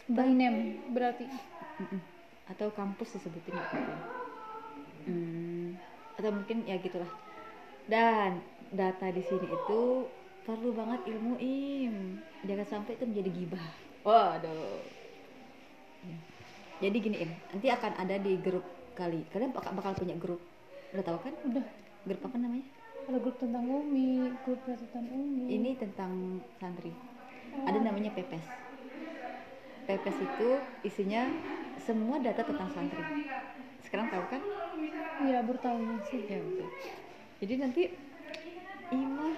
By 0.10 0.30
name 0.30 0.82
berarti. 0.94 1.26
Mm-mm. 1.82 2.02
atau 2.46 2.70
kampus 2.78 3.18
disebutin. 3.18 3.58
Hmm, 5.10 5.74
atau 6.14 6.30
mungkin 6.30 6.62
ya 6.70 6.78
gitulah. 6.78 7.10
Dan 7.90 8.42
data 8.70 9.10
di 9.10 9.22
sini 9.26 9.50
itu 9.50 10.06
perlu 10.46 10.74
banget 10.74 11.10
ilmu 11.10 11.42
im. 11.42 12.22
Jangan 12.46 12.66
sampai 12.70 12.98
itu 12.98 13.06
menjadi 13.06 13.30
gibah. 13.34 13.70
Waduh. 14.06 14.82
Ya. 16.06 16.18
jadi 16.86 16.98
gini 17.02 17.18
im 17.26 17.32
nanti 17.50 17.68
akan 17.74 17.98
ada 17.98 18.18
di 18.22 18.38
grup 18.42 18.66
kali. 18.94 19.26
Kalian 19.34 19.54
bakal, 19.54 19.74
bakal 19.74 19.94
punya 19.98 20.14
grup. 20.18 20.42
Udah 20.94 21.06
tahu 21.06 21.18
kan? 21.22 21.34
Udah 21.50 21.66
grup 22.06 22.22
apa 22.30 22.38
namanya 22.38 22.66
ada 23.06 23.22
grup 23.22 23.38
tentang 23.38 23.66
umi. 24.82 25.46
Ini 25.60 25.70
tentang 25.80 26.42
santri. 26.60 26.92
Ada 27.64 27.80
namanya 27.80 28.12
pepes. 28.12 28.44
Pepes 29.86 30.18
itu 30.18 30.50
isinya 30.82 31.30
semua 31.80 32.20
data 32.20 32.42
tentang 32.42 32.68
santri. 32.74 33.30
Sekarang 33.86 34.10
tahu 34.10 34.26
kan? 34.28 34.42
Iya 35.24 35.46
bertahun 35.46 36.02
sih. 36.10 36.26
Ya 36.28 36.42
betul 36.42 36.68
jadi 37.40 37.56
nanti 37.60 37.92
Ima 38.96 39.36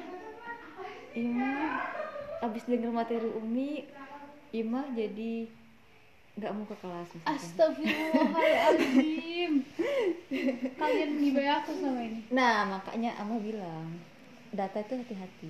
Ima 1.18 1.82
abis 2.46 2.70
denger 2.70 2.94
materi 2.94 3.26
Umi 3.34 3.90
Ima 4.54 4.86
jadi 4.94 5.50
nggak 6.38 6.54
mau 6.54 6.70
ke 6.70 6.78
kelas 6.78 7.10
misalkan. 7.18 7.34
Astagfirullahaladzim. 7.34 9.66
Kalian 10.80 11.10
mengibai 11.18 11.50
aku 11.50 11.74
sama 11.82 12.06
ini. 12.06 12.22
Nah 12.30 12.78
makanya 12.78 13.18
Ama 13.18 13.42
bilang 13.42 13.98
data 14.58 14.78
itu 14.82 14.94
hati-hati. 14.98 15.50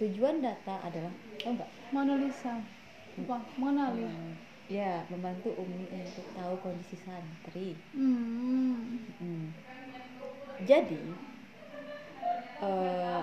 Tujuan 0.00 0.42
data 0.42 0.74
adalah 0.82 1.12
tau 1.40 1.52
nggak? 1.54 1.70
Mona 1.94 2.14
Lisa. 2.18 2.54
Apa? 3.20 3.36
Mona 3.60 3.84
Lisa. 3.94 4.10
Hmm, 4.10 4.34
ya 4.66 4.92
membantu 5.12 5.48
Umi 5.62 5.86
untuk 5.92 6.26
tahu 6.34 6.54
kondisi 6.64 6.96
santri. 7.04 7.68
Hmm. 7.94 8.98
Hmm. 9.20 9.46
Jadi 10.68 11.00
eh 12.60 13.22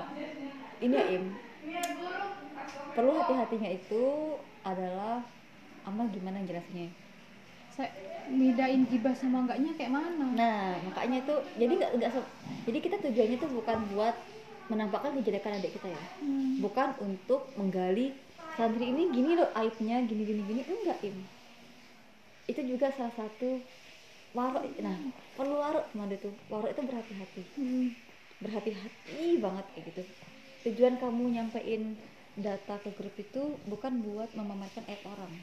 ini 0.82 0.96
ya 0.98 1.06
Im. 1.18 1.26
Perlu 2.96 3.12
hati-hatinya 3.22 3.70
itu 3.70 4.04
adalah 4.66 5.22
ama 5.88 6.04
gimana 6.12 6.42
jelasnya 6.44 6.90
Saya 7.72 7.90
bedain 8.28 8.84
gibah 8.90 9.16
sama 9.16 9.46
enggaknya 9.48 9.72
kayak 9.78 9.94
mana? 9.94 10.26
Nah 10.36 10.76
makanya 10.84 11.24
itu 11.24 11.36
jadi 11.56 11.74
nggak 11.80 11.92
nggak 12.02 12.12
se- 12.12 12.32
jadi 12.68 12.80
kita 12.84 12.96
tujuannya 13.06 13.38
tuh 13.40 13.52
bukan 13.54 13.78
buat 13.96 14.16
menampakkan 14.68 15.16
kejelekan 15.20 15.60
adik 15.60 15.76
kita 15.80 15.88
ya. 15.92 16.04
Hmm. 16.24 16.60
bukan 16.64 16.90
untuk 17.04 17.48
menggali 17.56 18.12
santri 18.56 18.90
ini 18.90 19.12
gini 19.14 19.38
loh 19.38 19.50
aibnya 19.56 20.04
gini 20.04 20.24
gini 20.24 20.42
gini. 20.44 20.62
Enggak 20.68 21.00
im. 21.04 21.18
Itu 22.48 22.62
juga 22.64 22.92
salah 22.96 23.14
satu 23.16 23.60
warok. 24.36 24.64
Nah 24.80 24.98
perlu 25.36 25.56
warok 25.60 25.86
teman 25.92 26.12
itu 26.12 26.30
warok 26.52 26.70
itu 26.72 26.82
berhati-hati. 26.84 27.44
Hmm. 27.58 27.88
berhati-hati 28.38 29.42
banget 29.42 29.66
kayak 29.74 29.84
gitu. 29.90 30.04
Tujuan 30.70 31.02
kamu 31.02 31.24
nyampein 31.34 31.98
data 32.38 32.78
ke 32.86 32.94
grup 32.94 33.18
itu 33.18 33.58
bukan 33.66 34.06
buat 34.06 34.30
memamerkan 34.38 34.86
aib 34.86 35.02
orang. 35.10 35.34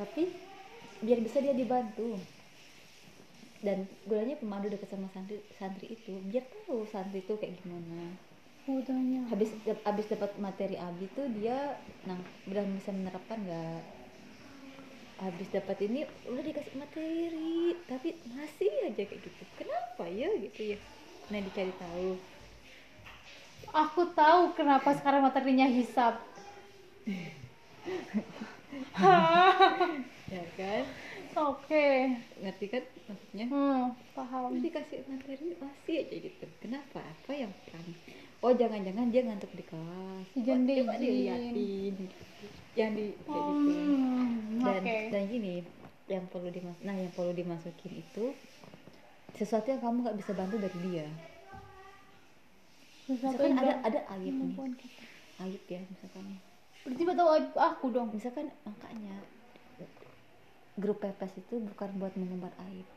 Tapi 0.00 0.32
biar 1.04 1.20
bisa 1.20 1.44
dia 1.44 1.52
dibantu 1.52 2.16
dan 3.66 3.78
gunanya 4.08 4.36
pemandu 4.40 4.66
dekat 4.72 4.88
sama 4.92 5.08
santri 5.14 5.38
santri 5.58 5.86
itu. 5.96 6.12
Biar 6.30 6.44
tahu 6.52 6.84
santri 6.88 7.20
itu 7.24 7.34
kayak 7.40 7.54
gimana. 7.60 8.16
Udahnya 8.68 9.20
habis 9.32 9.50
habis 9.88 10.06
dapat 10.12 10.30
materi 10.44 10.76
abi 10.78 11.06
tuh 11.16 11.26
dia 11.36 11.58
nah 12.08 12.18
udah 12.48 12.64
bisa 12.76 12.90
menerapkan 12.94 13.38
nggak? 13.46 13.82
Habis 15.20 15.52
dapat 15.52 15.76
ini 15.84 16.00
udah 16.24 16.40
dikasih 16.48 16.74
materi. 16.80 17.76
Tapi 17.84 18.08
masih 18.32 18.72
aja 18.88 19.02
kayak 19.04 19.20
gitu. 19.20 19.42
Kenapa 19.60 20.04
ya 20.08 20.32
gitu 20.40 20.60
ya? 20.74 20.78
Nah 21.28 21.40
dicari 21.44 21.72
tahu. 21.76 22.16
Aku 23.70 24.02
tahu 24.18 24.42
kenapa 24.58 24.90
sekarang 24.98 25.22
materinya 25.22 25.66
hisap. 25.70 26.18
Ya 30.30 30.44
kan 30.54 30.84
Oke. 31.36 31.86
Ngerti 32.42 32.66
kan 32.70 32.82
maksudnya? 33.06 33.46
Hmm, 33.46 33.84
Paham. 34.16 34.54
Udah 34.54 34.62
dikasih 34.62 35.06
materi 35.06 35.54
masih 35.58 35.94
aja 36.02 36.16
gitu. 36.18 36.44
Kenapa? 36.58 36.98
Apa 36.98 37.32
yang 37.34 37.52
kurang 37.66 37.86
oh 38.40 38.52
jangan-jangan 38.56 39.06
dia 39.12 39.22
ngantuk 39.24 39.52
di 39.52 39.64
kelas. 39.64 40.26
Jangan 40.32 40.64
oh, 40.64 40.76
coba 40.80 40.94
diliatin. 40.96 41.94
Yang 42.72 42.90
di 42.96 43.06
kayak 43.28 43.44
gitu 43.44 43.70
Hmm, 43.70 44.62
dan 44.62 44.82
Oke. 44.82 44.98
dan 45.12 45.22
gini 45.28 45.54
yang 46.10 46.26
perlu 46.26 46.50
dimas 46.50 46.74
nah 46.82 46.90
yang 46.90 47.10
perlu 47.14 47.30
dimasukin 47.30 48.02
itu 48.02 48.34
sesuatu 49.38 49.70
yang 49.70 49.78
kamu 49.78 50.02
nggak 50.02 50.18
bisa 50.18 50.32
bantu 50.34 50.56
dari 50.58 50.78
dia. 50.90 51.06
Misalkan 53.06 53.58
ada 53.58 53.74
ada 53.82 54.00
nih. 54.18 54.30
kemampuan 54.30 54.72
kita. 54.74 55.02
aib 55.46 55.64
ya 55.66 55.80
misalkan. 55.86 56.24
Berarti 56.84 57.02
tahu 57.04 57.28
aku 57.58 57.86
dong. 57.92 58.08
Misalkan 58.12 58.48
makanya 58.64 59.14
grup 60.80 61.04
pepes 61.04 61.36
itu 61.36 61.60
bukan 61.60 61.90
buat 62.00 62.16
mengumbar 62.16 62.50
aib 62.66 62.88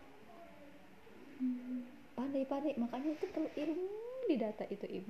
pandai-pandai 2.13 2.77
makanya 2.77 3.09
itu 3.17 3.25
perlu 3.29 3.49
ilmu 3.51 3.87
di 4.29 4.35
data 4.39 4.63
itu 4.69 4.85
im. 4.87 5.05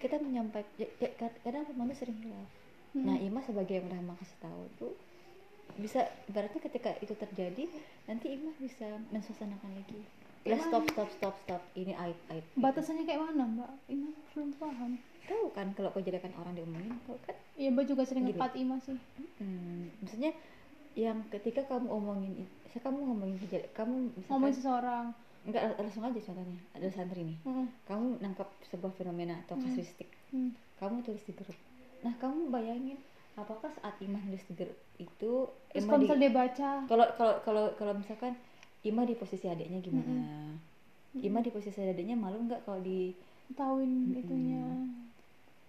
Kita 0.00 0.16
menyampaikan 0.20 0.70
ya, 0.80 0.88
ya, 1.00 1.10
kad- 1.18 1.40
kadang 1.44 1.68
pemandu 1.68 1.96
sering 1.96 2.16
hilaf. 2.22 2.48
Hmm. 2.94 3.10
nah 3.10 3.16
Ima 3.18 3.42
sebagai 3.42 3.74
yang 3.82 3.90
udah 3.90 4.14
kasih 4.22 4.38
tahu 4.38 4.62
tuh 4.78 4.92
bisa 5.74 6.06
ibaratnya 6.30 6.62
ketika 6.62 6.94
itu 7.02 7.10
terjadi 7.18 7.66
nanti 8.06 8.30
Ima 8.30 8.54
bisa 8.62 8.86
mensuasanakan 9.10 9.74
lagi. 9.74 10.00
Ya 10.44 10.60
stop 10.60 10.86
stop 10.92 11.08
stop 11.18 11.34
stop 11.42 11.62
ini 11.74 11.96
aib 11.96 12.18
aib. 12.30 12.44
Batasannya 12.54 13.08
kayak 13.08 13.20
mana 13.32 13.44
mbak? 13.48 13.72
Ini 13.90 14.12
belum 14.36 14.54
paham. 14.60 15.00
Tahu 15.24 15.56
kan 15.56 15.72
kalau 15.72 15.90
kejelekan 15.90 16.36
orang 16.36 16.52
diomongin 16.54 16.94
tahu 17.08 17.16
kan? 17.24 17.34
Iya 17.58 17.68
mbak 17.74 17.84
juga 17.90 18.04
sering 18.06 18.28
Gini. 18.28 18.36
ngekat 18.38 18.52
Ima 18.60 18.76
sih. 18.84 18.96
Hmm, 19.40 19.90
maksudnya 20.04 20.30
yang 20.94 21.18
ketika 21.28 21.62
kamu 21.64 21.86
omongin 21.88 22.32
saya 22.66 22.82
kamu 22.82 22.98
ngomongin 23.04 23.36
kejelek 23.38 23.70
kamu 23.72 24.08
misalkan 24.08 24.30
Ngomongin 24.30 24.56
seseorang. 24.56 25.06
Enggak 25.44 25.62
langsung 25.76 26.02
aja 26.02 26.16
contohnya 26.16 26.58
ada 26.72 26.88
santri 26.88 27.20
nih. 27.22 27.38
Hmm. 27.42 27.66
kamu 27.84 28.06
nangkap 28.18 28.48
sebuah 28.64 28.92
fenomena 28.92 29.38
atau 29.40 29.54
Hmm. 29.54 29.64
kasuistik. 29.64 30.08
Hmm. 30.28 30.54
kamu 30.74 31.02
tulis 31.02 31.22
di 31.22 31.32
grup. 31.32 31.54
Nah 32.00 32.14
kamu 32.14 32.48
bayangin 32.48 32.98
apakah 33.34 33.70
saat 33.72 33.94
Imah 33.98 34.18
nulis 34.20 34.42
di 34.44 34.54
grup 34.54 34.72
itu 34.96 35.32
Terus 35.68 35.84
kalau 35.84 36.00
di- 36.00 36.10
dia 36.16 36.32
baca? 36.32 36.68
Kalau 36.84 37.06
kalau 37.12 37.34
kalau 37.40 37.64
kalau 37.74 37.92
misalkan 37.92 38.34
Ima 38.80 39.02
di 39.02 39.14
posisi 39.14 39.44
adiknya 39.44 39.80
gimana? 39.80 40.54
Ima 41.16 41.38
di 41.38 41.48
posisi 41.48 41.78
adiknya 41.78 42.14
malu 42.14 42.42
nggak 42.42 42.62
kalau 42.62 42.78
di 42.78 43.14
Tauin 43.50 43.86
Mm-mm. 44.08 44.18
itunya? 44.18 44.62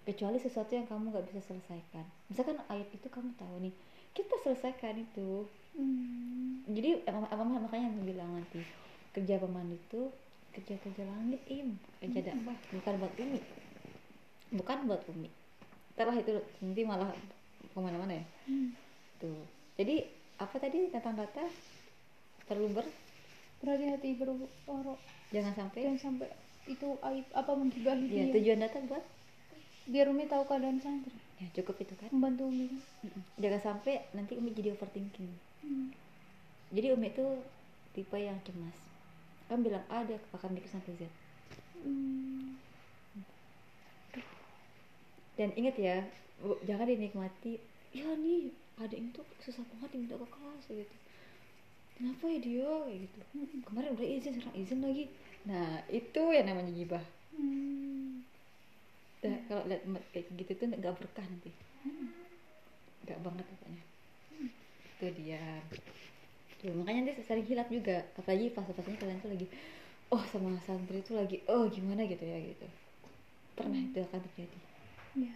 Kecuali 0.04 0.38
sesuatu 0.38 0.70
yang 0.70 0.86
kamu 0.86 1.10
nggak 1.10 1.26
bisa 1.26 1.42
selesaikan. 1.44 2.06
Misalkan 2.28 2.62
ayat 2.68 2.86
itu 2.88 3.08
kamu 3.08 3.34
tahu 3.36 3.58
nih 3.60 3.74
kita 4.16 4.36
selesaikan 4.42 4.96
itu. 5.04 5.46
Hmm. 5.76 6.64
jadi 6.72 7.04
apa, 7.04 7.28
apa 7.36 7.44
makanya 7.44 7.92
aku 7.92 8.08
bilang 8.08 8.32
nanti 8.32 8.64
kerja 9.12 9.36
pemandu 9.44 9.76
itu 9.76 10.08
kerja 10.56 10.80
kerja 10.80 11.04
langit 11.04 11.44
im. 11.52 11.76
Kerja 12.00 12.32
dakwah 12.32 12.56
bukan 12.72 12.94
buat 13.04 13.14
umi. 13.20 13.40
Bukan 14.56 14.78
buat 14.88 15.04
umi. 15.12 15.28
Ntar 16.00 16.08
lah 16.08 16.16
itu 16.16 16.32
nanti 16.64 16.82
malah 16.88 17.12
ke 17.60 17.76
mana-mana 17.76 18.16
ya. 18.16 18.26
Hmm. 18.48 18.72
tuh. 19.20 19.44
Jadi 19.76 20.08
apa 20.40 20.56
tadi 20.64 20.96
tentang 20.96 21.20
data? 21.20 21.44
Perlu 22.48 22.72
ber 22.72 22.88
Berhati-hati 23.60 24.16
berorok 24.16 25.00
jangan 25.36 25.52
sampai. 25.60 25.92
Jangan 25.92 26.00
sampai 26.00 26.30
itu 26.72 26.88
aib 27.04 27.26
apa 27.36 27.52
menggibahi 27.52 28.08
ya? 28.08 28.10
dia 28.10 28.26
tujuan 28.32 28.60
data 28.64 28.80
buat? 28.88 29.04
Biar 29.92 30.08
Umi 30.08 30.26
tahu 30.26 30.48
keadaan 30.48 30.80
santri 30.80 31.25
ya 31.36 31.48
cukup 31.62 31.76
itu 31.84 31.94
kan. 32.00 32.10
Membantu 32.16 32.48
Umi. 32.48 32.72
Jangan 33.36 33.62
sampai 33.62 34.08
nanti 34.16 34.40
umi 34.40 34.56
jadi 34.56 34.72
overthinking. 34.76 35.32
Hmm. 35.66 35.90
jadi 36.70 36.94
umi 36.96 37.12
itu 37.12 37.26
tipe 37.92 38.16
yang 38.16 38.40
cemas. 38.48 38.78
Kan 39.52 39.62
bilang 39.62 39.84
A 39.92 40.04
dia 40.08 40.18
akan 40.32 40.56
mikir 40.56 40.70
sampai 40.72 40.96
Z. 40.96 41.04
Hmm. 41.84 42.58
dan 45.36 45.52
ingat 45.60 45.76
ya 45.76 46.00
bu- 46.40 46.64
jangan 46.64 46.88
dinikmati 46.88 47.60
ya 47.92 48.08
nih 48.16 48.56
adiknya 48.80 49.20
tuh 49.20 49.28
susah 49.44 49.68
banget 49.68 50.00
diminta 50.00 50.16
ke 50.16 50.28
kelas 50.32 50.64
gitu. 50.72 50.96
Kenapa 51.96 52.24
ya 52.28 52.40
dia? 52.40 52.72
kayak 52.88 53.00
gitu. 53.08 53.18
Kemarin 53.68 53.96
udah 53.96 54.08
izin 54.08 54.40
sekarang 54.40 54.56
izin 54.56 54.80
lagi. 54.84 55.06
Nah 55.48 55.84
itu 55.92 56.22
yang 56.32 56.48
namanya 56.48 56.72
gibah. 56.72 57.04
Hmm. 57.36 58.15
Dah, 59.26 59.38
kalau 59.50 59.64
lihat 59.66 59.82
kayak 60.14 60.26
gitu 60.38 60.52
tuh 60.54 60.66
nggak 60.70 60.94
berkah 61.02 61.26
nanti. 61.26 61.50
Nggak 63.06 63.20
banget 63.26 63.46
pokoknya. 63.50 63.84
Itu 64.86 65.06
dia. 65.18 65.46
Tuh 66.62 66.74
makanya 66.78 67.10
nanti 67.10 67.26
sering 67.26 67.46
hilang 67.50 67.70
juga. 67.74 68.06
Apalagi 68.14 68.54
fase-fasenya 68.54 69.02
kalian 69.02 69.20
tuh 69.26 69.32
lagi 69.34 69.48
oh 70.14 70.22
sama 70.30 70.54
santri 70.62 71.02
tuh 71.02 71.18
lagi 71.18 71.42
oh 71.50 71.66
gimana 71.66 72.06
gitu 72.06 72.22
ya 72.22 72.38
gitu. 72.38 72.68
Pernah 73.58 73.82
itu 73.82 73.98
akan 73.98 74.22
terjadi. 74.30 74.60
Iya. 75.16 75.36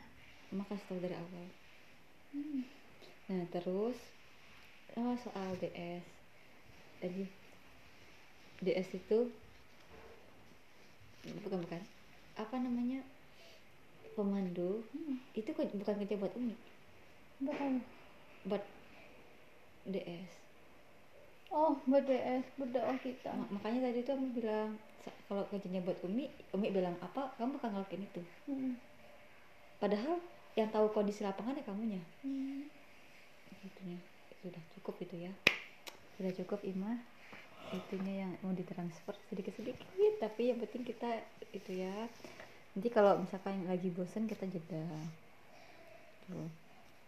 maka 0.49 0.73
tahu 0.89 0.97
dari 0.97 1.13
awal. 1.13 1.45
Hmm. 2.33 2.61
nah 3.29 3.41
terus 3.53 3.97
oh 4.97 5.13
soal 5.17 5.53
DS 5.61 6.05
tadi 7.01 7.25
DS 8.61 8.89
itu 8.97 9.29
bukan 11.45 11.61
bukan. 11.63 11.81
Apa 12.37 12.55
namanya 12.57 13.05
pemandu 14.13 14.83
Hmm. 14.89 15.17
itu 15.33 15.49
bukan 15.51 15.95
kerja 15.99 16.15
buat 16.15 16.33
umi 16.35 16.55
Betul. 17.39 17.81
buat 18.45 18.63
DS 19.85 20.31
Oh, 21.49 21.73
BDS, 21.81 22.45
berdoa 22.61 22.93
kita. 23.01 23.33
Ma- 23.33 23.57
makanya 23.57 23.89
tadi 23.89 24.05
tuh 24.05 24.13
umi 24.13 24.37
bilang 24.37 24.77
"Sa- 25.01 25.17
kalau 25.25 25.41
kerjanya 25.49 25.81
buat 25.81 25.97
umi 26.05 26.29
umi 26.53 26.69
bilang 26.69 26.93
apa 27.01 27.33
kamu 27.35 27.57
bakal 27.57 27.69
ngelakuin 27.73 28.05
itu 28.05 28.21
Hmm. 28.45 28.77
padahal 29.79 30.21
yang 30.53 30.69
tahu 30.69 30.93
kondisi 30.93 31.25
lapangan 31.25 31.57
ya 31.57 31.65
kamunya 31.65 32.01
Hmm. 32.21 32.69
itunya 33.65 33.97
sudah 34.39 34.61
cukup 34.77 35.01
itu 35.01 35.25
ya 35.25 35.33
sudah 36.13 36.31
cukup 36.37 36.61
Ima 36.61 37.01
itunya 37.69 38.25
yang 38.25 38.31
mau 38.41 38.53
ditransfer 38.53 39.17
sedikit 39.25 39.57
sedikit 39.57 39.89
tapi 40.19 40.53
yang 40.53 40.61
penting 40.61 40.85
kita 40.85 41.09
itu 41.49 41.81
ya 41.81 41.93
nanti 42.79 42.95
kalau 42.95 43.19
misalkan 43.19 43.67
lagi 43.67 43.91
bosan 43.91 44.23
kita 44.23 44.47
jeda. 44.47 44.79
Tuh. 46.31 46.47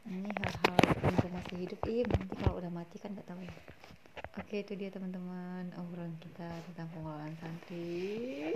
Ini 0.03 0.27
hal-hal 0.27 0.75
informasi 1.15 1.63
hidup. 1.63 1.79
Im 1.87 2.11
nanti 2.11 2.35
kalau 2.43 2.59
udah 2.59 2.67
mati 2.67 2.99
kan 2.99 3.15
nggak 3.15 3.23
tahu 3.23 3.39
ya. 3.39 3.55
Oke 4.35 4.67
itu 4.67 4.75
dia 4.75 4.91
teman-teman 4.91 5.71
obrolan 5.79 6.11
kita 6.19 6.51
tentang 6.67 6.91
pengelolaan 6.91 7.31
santri. 7.39 8.51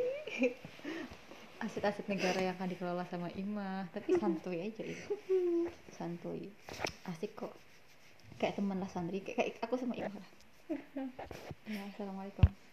Aset-aset 1.63 2.03
negara 2.11 2.35
yang 2.43 2.59
akan 2.59 2.67
dikelola 2.75 3.07
sama 3.07 3.31
Ima 3.39 3.87
tapi 3.95 4.19
santuy 4.19 4.67
aja 4.67 4.83
itu 4.83 5.15
santuy. 5.95 6.51
Asik 7.07 7.31
kok. 7.39 7.55
Kayak 8.35 8.59
teman 8.59 8.83
lah 8.83 8.91
santri. 8.91 9.23
Kayak, 9.23 9.55
kayak 9.55 9.63
aku 9.63 9.79
sama 9.79 9.95
Ima 9.95 10.11
lah. 10.11 10.31
Ya 11.71 11.81
assalamualaikum 11.95 12.45